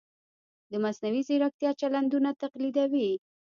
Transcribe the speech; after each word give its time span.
د 0.71 0.73
مصنوعي 0.83 1.21
ځیرکتیا 1.27 1.71
چلندونه 1.81 2.29
تقلیدوي. 2.43 3.09